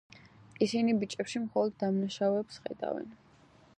ისინი 0.67 0.95
ბიჭებში 1.03 1.41
მხოლოდ 1.43 1.77
დამნაშავეებს 1.83 2.59
ხედავენ. 2.65 3.07